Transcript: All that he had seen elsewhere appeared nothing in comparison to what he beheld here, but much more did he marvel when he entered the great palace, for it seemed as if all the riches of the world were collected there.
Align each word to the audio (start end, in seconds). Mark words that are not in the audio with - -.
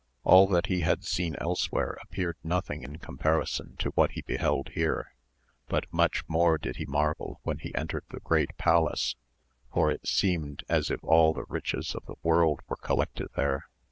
All 0.23 0.47
that 0.47 0.65
he 0.65 0.79
had 0.79 1.03
seen 1.05 1.35
elsewhere 1.39 1.95
appeared 2.01 2.37
nothing 2.43 2.81
in 2.81 2.97
comparison 2.97 3.75
to 3.77 3.89
what 3.91 4.13
he 4.13 4.23
beheld 4.23 4.69
here, 4.69 5.13
but 5.67 5.85
much 5.93 6.27
more 6.27 6.57
did 6.57 6.77
he 6.77 6.87
marvel 6.87 7.39
when 7.43 7.59
he 7.59 7.75
entered 7.75 8.05
the 8.09 8.19
great 8.19 8.57
palace, 8.57 9.15
for 9.71 9.91
it 9.91 10.07
seemed 10.07 10.63
as 10.67 10.89
if 10.89 11.03
all 11.03 11.35
the 11.35 11.45
riches 11.49 11.93
of 11.93 12.03
the 12.07 12.15
world 12.23 12.61
were 12.67 12.77
collected 12.77 13.27
there. 13.35 13.69